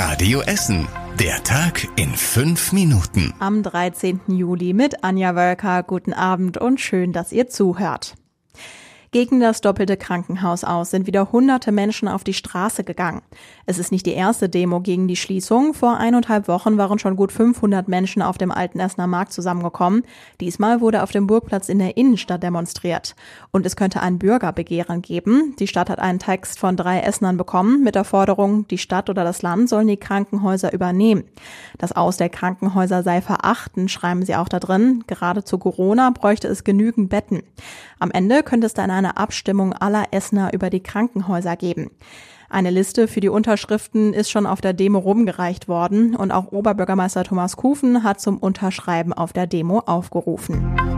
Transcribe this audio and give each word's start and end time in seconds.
Radio 0.00 0.42
Essen. 0.42 0.86
Der 1.18 1.42
Tag 1.42 1.88
in 1.96 2.10
fünf 2.14 2.72
Minuten. 2.72 3.34
Am 3.40 3.64
13. 3.64 4.20
Juli 4.28 4.72
mit 4.72 5.02
Anja 5.02 5.34
Wölker. 5.34 5.82
Guten 5.82 6.12
Abend 6.12 6.56
und 6.56 6.80
schön, 6.80 7.12
dass 7.12 7.32
ihr 7.32 7.48
zuhört. 7.48 8.14
Gegen 9.10 9.40
das 9.40 9.62
doppelte 9.62 9.96
Krankenhaus 9.96 10.64
aus 10.64 10.90
sind 10.90 11.06
wieder 11.06 11.32
hunderte 11.32 11.72
Menschen 11.72 12.08
auf 12.08 12.24
die 12.24 12.34
Straße 12.34 12.84
gegangen. 12.84 13.22
Es 13.64 13.78
ist 13.78 13.90
nicht 13.90 14.04
die 14.04 14.12
erste 14.12 14.50
Demo 14.50 14.80
gegen 14.80 15.08
die 15.08 15.16
Schließung. 15.16 15.72
Vor 15.72 15.96
eineinhalb 15.96 16.46
Wochen 16.46 16.76
waren 16.76 16.98
schon 16.98 17.16
gut 17.16 17.32
500 17.32 17.88
Menschen 17.88 18.20
auf 18.20 18.36
dem 18.36 18.50
alten 18.50 18.80
Essener 18.80 19.06
Markt 19.06 19.32
zusammengekommen. 19.32 20.02
Diesmal 20.42 20.82
wurde 20.82 21.02
auf 21.02 21.10
dem 21.10 21.26
Burgplatz 21.26 21.70
in 21.70 21.78
der 21.78 21.96
Innenstadt 21.96 22.42
demonstriert. 22.42 23.16
Und 23.50 23.64
es 23.64 23.76
könnte 23.76 24.02
ein 24.02 24.18
Bürgerbegehren 24.18 25.00
geben. 25.00 25.56
Die 25.58 25.68
Stadt 25.68 25.88
hat 25.88 26.00
einen 26.00 26.18
Text 26.18 26.58
von 26.58 26.76
drei 26.76 27.00
Essenern 27.00 27.38
bekommen 27.38 27.82
mit 27.82 27.94
der 27.94 28.04
Forderung, 28.04 28.68
die 28.68 28.76
Stadt 28.76 29.08
oder 29.08 29.24
das 29.24 29.40
Land 29.40 29.70
sollen 29.70 29.88
die 29.88 29.96
Krankenhäuser 29.96 30.74
übernehmen. 30.74 31.24
Das 31.78 31.92
Aus 31.92 32.18
der 32.18 32.28
Krankenhäuser 32.28 33.02
sei 33.02 33.22
verachten, 33.22 33.88
schreiben 33.88 34.26
sie 34.26 34.36
auch 34.36 34.50
da 34.50 34.60
drin. 34.60 35.04
Gerade 35.06 35.44
zu 35.44 35.56
Corona 35.56 36.10
bräuchte 36.10 36.48
es 36.48 36.62
genügend 36.62 37.08
Betten. 37.08 37.42
Am 37.98 38.10
Ende 38.10 38.42
könnte 38.42 38.66
es 38.66 38.74
dann 38.74 38.97
eine 38.98 39.16
Abstimmung 39.16 39.72
aller 39.72 40.06
Essener 40.10 40.52
über 40.52 40.68
die 40.68 40.82
Krankenhäuser 40.82 41.56
geben. 41.56 41.90
Eine 42.50 42.70
Liste 42.70 43.08
für 43.08 43.20
die 43.20 43.28
Unterschriften 43.28 44.14
ist 44.14 44.30
schon 44.30 44.46
auf 44.46 44.60
der 44.60 44.72
Demo 44.72 44.98
rumgereicht 44.98 45.68
worden 45.68 46.16
und 46.16 46.32
auch 46.32 46.50
Oberbürgermeister 46.50 47.24
Thomas 47.24 47.56
Kufen 47.56 48.04
hat 48.04 48.20
zum 48.20 48.38
Unterschreiben 48.38 49.12
auf 49.12 49.32
der 49.32 49.46
Demo 49.46 49.80
aufgerufen. 49.80 50.97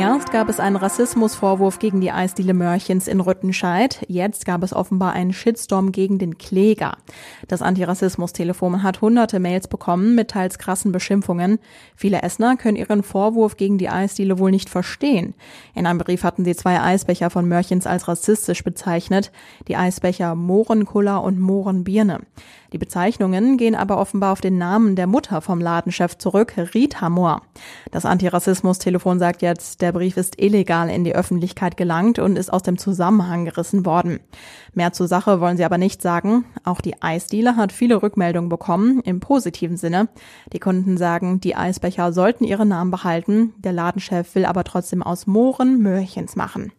Erst 0.00 0.32
gab 0.32 0.48
es 0.48 0.60
einen 0.60 0.76
Rassismusvorwurf 0.76 1.78
gegen 1.78 2.00
die 2.00 2.10
Eisdiele 2.10 2.54
Mörchens 2.54 3.06
in 3.06 3.20
Rüttenscheid. 3.20 4.02
Jetzt 4.08 4.46
gab 4.46 4.62
es 4.62 4.72
offenbar 4.72 5.12
einen 5.12 5.34
Shitstorm 5.34 5.92
gegen 5.92 6.18
den 6.18 6.38
Kläger. 6.38 6.96
Das 7.48 7.60
Antirassismus-Telefon 7.60 8.82
hat 8.82 9.02
hunderte 9.02 9.40
Mails 9.40 9.68
bekommen 9.68 10.14
mit 10.14 10.30
teils 10.30 10.56
krassen 10.58 10.90
Beschimpfungen. 10.90 11.58
Viele 11.94 12.22
Essener 12.22 12.56
können 12.56 12.78
ihren 12.78 13.02
Vorwurf 13.02 13.58
gegen 13.58 13.76
die 13.76 13.90
Eisdiele 13.90 14.38
wohl 14.38 14.50
nicht 14.50 14.70
verstehen. 14.70 15.34
In 15.74 15.86
einem 15.86 15.98
Brief 15.98 16.24
hatten 16.24 16.46
sie 16.46 16.56
zwei 16.56 16.80
Eisbecher 16.80 17.28
von 17.28 17.46
Mörchens 17.46 17.86
als 17.86 18.08
rassistisch 18.08 18.64
bezeichnet. 18.64 19.30
Die 19.68 19.76
Eisbecher 19.76 20.34
Mohrenkuller 20.34 21.22
und 21.22 21.38
Mohrenbirne. 21.38 22.20
Die 22.72 22.78
Bezeichnungen 22.78 23.56
gehen 23.56 23.74
aber 23.74 23.98
offenbar 23.98 24.32
auf 24.32 24.40
den 24.40 24.56
Namen 24.56 24.94
der 24.94 25.08
Mutter 25.08 25.40
vom 25.40 25.60
Ladenchef 25.60 26.16
zurück, 26.18 26.54
Rita 26.74 27.08
Mohr. 27.08 27.42
Das 27.90 28.04
Antirassismus-Telefon 28.04 29.18
sagt 29.18 29.42
jetzt, 29.42 29.80
der 29.82 29.92
Brief 29.92 30.16
ist 30.16 30.40
illegal 30.40 30.88
in 30.88 31.02
die 31.02 31.14
Öffentlichkeit 31.14 31.76
gelangt 31.76 32.18
und 32.20 32.36
ist 32.36 32.52
aus 32.52 32.62
dem 32.62 32.78
Zusammenhang 32.78 33.44
gerissen 33.44 33.84
worden. 33.84 34.20
Mehr 34.72 34.92
zur 34.92 35.08
Sache 35.08 35.40
wollen 35.40 35.56
sie 35.56 35.64
aber 35.64 35.78
nicht 35.78 36.00
sagen. 36.00 36.44
Auch 36.64 36.80
die 36.80 37.02
Eisdiele 37.02 37.56
hat 37.56 37.72
viele 37.72 38.02
Rückmeldungen 38.02 38.48
bekommen, 38.48 39.00
im 39.00 39.18
positiven 39.18 39.76
Sinne. 39.76 40.08
Die 40.52 40.60
Kunden 40.60 40.96
sagen, 40.96 41.40
die 41.40 41.56
Eisbecher 41.56 42.12
sollten 42.12 42.44
ihren 42.44 42.68
Namen 42.68 42.92
behalten. 42.92 43.52
Der 43.58 43.72
Ladenchef 43.72 44.34
will 44.34 44.44
aber 44.44 44.62
trotzdem 44.62 45.02
aus 45.02 45.26
Mohren 45.26 45.82
Möhrchens 45.82 46.36
machen. 46.36 46.72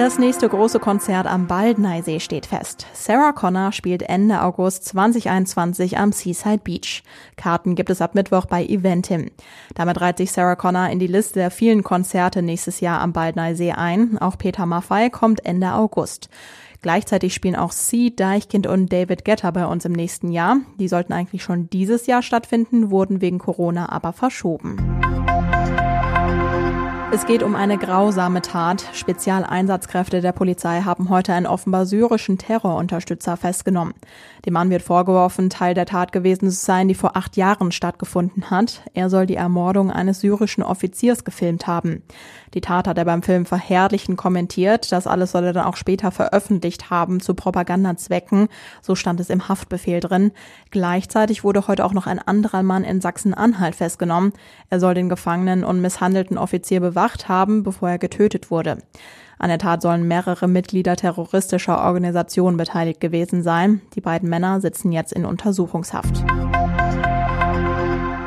Das 0.00 0.18
nächste 0.18 0.48
große 0.48 0.78
Konzert 0.78 1.26
am 1.26 1.46
Baldneisee 1.46 2.20
steht 2.20 2.46
fest. 2.46 2.86
Sarah 2.94 3.32
Connor 3.32 3.70
spielt 3.70 4.00
Ende 4.00 4.40
August 4.40 4.86
2021 4.86 5.98
am 5.98 6.12
Seaside 6.12 6.62
Beach. 6.64 7.02
Karten 7.36 7.74
gibt 7.74 7.90
es 7.90 8.00
ab 8.00 8.14
Mittwoch 8.14 8.46
bei 8.46 8.64
Eventim. 8.64 9.30
Damit 9.74 10.00
reiht 10.00 10.16
sich 10.16 10.32
Sarah 10.32 10.56
Connor 10.56 10.88
in 10.88 11.00
die 11.00 11.06
Liste 11.06 11.40
der 11.40 11.50
vielen 11.50 11.82
Konzerte 11.82 12.40
nächstes 12.40 12.80
Jahr 12.80 13.02
am 13.02 13.12
Baldneisee 13.12 13.72
ein. 13.72 14.16
Auch 14.16 14.38
Peter 14.38 14.64
Maffay 14.64 15.10
kommt 15.10 15.44
Ende 15.44 15.74
August. 15.74 16.30
Gleichzeitig 16.80 17.34
spielen 17.34 17.56
auch 17.56 17.72
Sie, 17.72 18.16
Deichkind 18.16 18.66
und 18.66 18.90
David 18.90 19.26
Getter 19.26 19.52
bei 19.52 19.66
uns 19.66 19.84
im 19.84 19.92
nächsten 19.92 20.32
Jahr. 20.32 20.60
Die 20.78 20.88
sollten 20.88 21.12
eigentlich 21.12 21.42
schon 21.42 21.68
dieses 21.68 22.06
Jahr 22.06 22.22
stattfinden, 22.22 22.90
wurden 22.90 23.20
wegen 23.20 23.38
Corona 23.38 23.90
aber 23.90 24.14
verschoben. 24.14 24.78
Es 27.12 27.26
geht 27.26 27.42
um 27.42 27.56
eine 27.56 27.76
grausame 27.76 28.40
Tat. 28.40 28.84
Spezialeinsatzkräfte 28.92 30.20
der 30.20 30.30
Polizei 30.30 30.82
haben 30.82 31.08
heute 31.08 31.32
einen 31.32 31.46
offenbar 31.46 31.84
syrischen 31.84 32.38
Terrorunterstützer 32.38 33.36
festgenommen. 33.36 33.94
Dem 34.46 34.52
Mann 34.52 34.70
wird 34.70 34.82
vorgeworfen, 34.82 35.50
Teil 35.50 35.74
der 35.74 35.86
Tat 35.86 36.12
gewesen 36.12 36.48
zu 36.50 36.56
sein, 36.56 36.86
die 36.86 36.94
vor 36.94 37.16
acht 37.16 37.36
Jahren 37.36 37.72
stattgefunden 37.72 38.50
hat. 38.50 38.82
Er 38.94 39.10
soll 39.10 39.26
die 39.26 39.34
Ermordung 39.34 39.90
eines 39.90 40.20
syrischen 40.20 40.62
Offiziers 40.62 41.24
gefilmt 41.24 41.66
haben. 41.66 42.04
Die 42.54 42.60
Tat 42.60 42.86
hat 42.86 42.96
er 42.96 43.04
beim 43.04 43.22
Film 43.22 43.44
verherrlichen 43.44 44.16
kommentiert. 44.16 44.92
Das 44.92 45.06
alles 45.06 45.32
soll 45.32 45.44
er 45.44 45.52
dann 45.52 45.66
auch 45.66 45.76
später 45.76 46.12
veröffentlicht 46.12 46.90
haben 46.90 47.20
zu 47.20 47.34
Propagandazwecken. 47.34 48.48
So 48.82 48.94
stand 48.94 49.18
es 49.20 49.30
im 49.30 49.48
Haftbefehl 49.48 50.00
drin. 50.00 50.30
Gleichzeitig 50.70 51.44
wurde 51.44 51.66
heute 51.66 51.84
auch 51.84 51.92
noch 51.92 52.06
ein 52.06 52.20
anderer 52.20 52.62
Mann 52.62 52.84
in 52.84 53.00
Sachsen-Anhalt 53.00 53.74
festgenommen. 53.74 54.32
Er 54.68 54.78
soll 54.80 54.94
den 54.94 55.08
gefangenen 55.08 55.64
und 55.64 55.80
misshandelten 55.80 56.38
Offizier 56.38 56.80
bewacht 57.00 57.28
haben, 57.28 57.62
bevor 57.62 57.88
er 57.88 57.98
getötet 57.98 58.50
wurde. 58.50 58.76
An 59.38 59.48
der 59.48 59.58
Tat 59.58 59.80
sollen 59.80 60.06
mehrere 60.06 60.46
Mitglieder 60.46 60.96
terroristischer 60.96 61.82
Organisationen 61.82 62.58
beteiligt 62.58 63.00
gewesen 63.00 63.42
sein. 63.42 63.80
Die 63.94 64.02
beiden 64.02 64.28
Männer 64.28 64.60
sitzen 64.60 64.92
jetzt 64.92 65.14
in 65.14 65.24
Untersuchungshaft. 65.24 66.22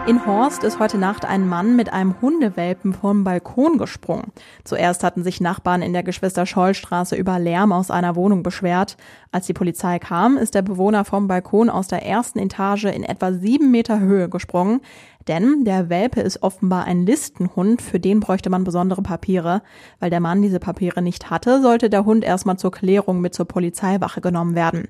In 0.06 0.26
Horst 0.26 0.66
ist 0.66 0.80
heute 0.80 0.98
Nacht 0.98 1.24
ein 1.24 1.48
Mann 1.48 1.78
mit 1.78 1.94
einem 1.94 2.16
Hundewelpen 2.20 2.94
vom 2.94 3.24
Balkon 3.24 3.78
gesprungen. 3.78 4.34
Zuerst 4.66 5.02
hatten 5.02 5.24
sich 5.24 5.40
Nachbarn 5.40 5.82
in 5.82 5.94
der 5.94 6.04
Geschwister-Scholl-Straße 6.04 7.16
über 7.16 7.40
Lärm 7.40 7.72
aus 7.72 7.90
einer 7.90 8.18
Wohnung 8.18 8.44
beschwert. 8.44 8.98
Als 9.32 9.46
die 9.46 9.54
Polizei 9.54 10.00
kam, 10.00 10.36
ist 10.36 10.56
der 10.56 10.62
Bewohner 10.62 11.06
vom 11.06 11.30
Balkon 11.30 11.70
aus 11.70 11.88
der 11.88 12.06
ersten 12.06 12.40
Etage 12.40 12.86
in 12.86 13.04
etwa 13.04 13.32
sieben 13.32 13.72
Meter 13.72 14.02
Höhe 14.02 14.28
gesprungen. 14.28 14.82
Denn 15.28 15.64
der 15.66 15.90
Welpe 15.90 16.22
ist 16.22 16.44
offenbar 16.44 16.86
ein 16.86 17.06
Listenhund, 17.06 17.82
für 17.82 18.00
den 18.00 18.20
bräuchte 18.20 18.50
man 18.50 18.64
besondere 18.64 19.02
Papiere. 19.02 19.62
Weil 20.00 20.10
der 20.10 20.20
Mann 20.20 20.42
diese 20.42 20.60
Papiere 20.60 21.02
nicht 21.02 21.30
hatte, 21.30 21.62
sollte 21.62 21.90
der 21.90 22.06
Hund 22.06 22.24
erstmal 22.24 22.58
zur 22.58 22.72
Klärung 22.72 23.22
mit 23.22 23.34
zur 23.34 23.46
Polizeiwache 23.46 24.22
genommen 24.22 24.56
werden. 24.56 24.88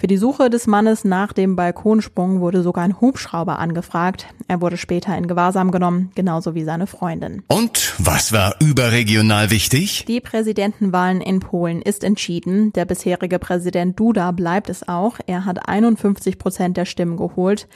Für 0.00 0.06
die 0.06 0.16
Suche 0.16 0.48
des 0.48 0.66
Mannes 0.66 1.04
nach 1.04 1.34
dem 1.34 1.56
Balkonsprung 1.56 2.40
wurde 2.40 2.62
sogar 2.62 2.84
ein 2.84 3.02
Hubschrauber 3.02 3.58
angefragt. 3.58 4.28
Er 4.48 4.62
wurde 4.62 4.78
später 4.78 5.14
in 5.14 5.28
Gewahrsam 5.28 5.70
genommen, 5.70 6.10
genauso 6.14 6.54
wie 6.54 6.64
seine 6.64 6.86
Freundin. 6.86 7.42
Und 7.48 7.92
was 7.98 8.32
war 8.32 8.54
überregional 8.60 9.50
wichtig? 9.50 10.06
Die 10.08 10.22
Präsidentenwahlen 10.22 11.20
in 11.20 11.40
Polen 11.40 11.82
ist 11.82 12.02
entschieden. 12.02 12.72
Der 12.72 12.86
bisherige 12.86 13.38
Präsident 13.38 14.00
Duda 14.00 14.30
bleibt 14.30 14.70
es 14.70 14.88
auch. 14.88 15.18
Er 15.26 15.44
hat 15.44 15.68
51 15.68 16.38
Prozent 16.38 16.78
der 16.78 16.86
Stimmen 16.86 17.18
geholt. 17.18 17.68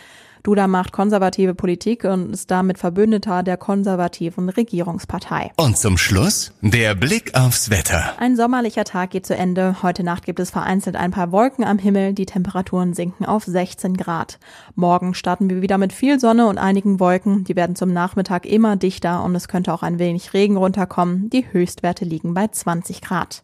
Duda 0.44 0.68
macht 0.68 0.92
konservative 0.92 1.54
Politik 1.54 2.04
und 2.04 2.34
ist 2.34 2.50
damit 2.50 2.76
Verbündeter 2.76 3.42
der 3.42 3.56
konservativen 3.56 4.50
Regierungspartei. 4.50 5.50
Und 5.56 5.78
zum 5.78 5.96
Schluss 5.96 6.52
der 6.60 6.94
Blick 6.94 7.34
aufs 7.34 7.70
Wetter. 7.70 8.12
Ein 8.18 8.36
sommerlicher 8.36 8.84
Tag 8.84 9.08
geht 9.08 9.24
zu 9.24 9.34
Ende. 9.34 9.82
Heute 9.82 10.04
Nacht 10.04 10.26
gibt 10.26 10.38
es 10.40 10.50
vereinzelt 10.50 10.96
ein 10.96 11.12
paar 11.12 11.32
Wolken 11.32 11.64
am 11.64 11.78
Himmel. 11.78 12.12
Die 12.12 12.26
Temperaturen 12.26 12.92
sinken 12.92 13.24
auf 13.24 13.44
16 13.44 13.96
Grad. 13.96 14.38
Morgen 14.74 15.14
starten 15.14 15.48
wir 15.48 15.62
wieder 15.62 15.78
mit 15.78 15.94
viel 15.94 16.20
Sonne 16.20 16.46
und 16.46 16.58
einigen 16.58 17.00
Wolken. 17.00 17.44
Die 17.44 17.56
werden 17.56 17.74
zum 17.74 17.94
Nachmittag 17.94 18.44
immer 18.44 18.76
dichter 18.76 19.24
und 19.24 19.34
es 19.34 19.48
könnte 19.48 19.72
auch 19.72 19.82
ein 19.82 19.98
wenig 19.98 20.34
Regen 20.34 20.58
runterkommen. 20.58 21.30
Die 21.30 21.50
Höchstwerte 21.50 22.04
liegen 22.04 22.34
bei 22.34 22.48
20 22.48 23.00
Grad. 23.00 23.42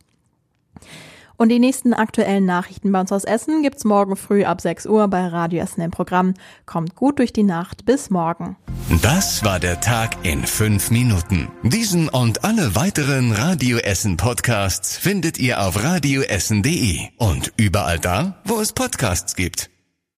Und 1.41 1.49
die 1.49 1.59
nächsten 1.59 1.95
aktuellen 1.95 2.45
Nachrichten 2.45 2.93
bei 2.93 3.01
uns 3.01 3.13
aus 3.13 3.25
Essen 3.25 3.63
gibt's 3.63 3.87
morgen 3.87 4.15
früh 4.15 4.45
ab 4.45 4.61
6 4.61 4.85
Uhr 4.85 5.09
bei 5.09 5.27
Radio 5.27 5.63
Essen 5.63 5.81
im 5.81 5.91
Programm. 5.91 6.35
Kommt 6.67 6.97
gut 6.97 7.19
durch 7.19 7.33
die 7.33 7.45
Nacht. 7.45 7.87
Bis 7.87 8.11
morgen. 8.11 8.59
Das 9.01 9.43
war 9.43 9.59
der 9.59 9.81
Tag 9.81 10.23
in 10.23 10.45
fünf 10.45 10.91
Minuten. 10.91 11.49
Diesen 11.63 12.11
und 12.11 12.45
alle 12.45 12.77
weiteren 12.77 13.33
Radio 13.33 13.79
Essen 13.79 14.19
Podcasts 14.19 14.99
findet 14.99 15.39
ihr 15.39 15.63
auf 15.63 15.83
radioessen.de 15.83 17.09
und 17.17 17.55
überall 17.57 17.99
da, 17.99 18.43
wo 18.45 18.61
es 18.61 18.75
Podcasts 18.75 19.35
gibt. 19.35 19.70